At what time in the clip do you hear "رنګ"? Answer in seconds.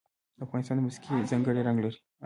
1.67-1.77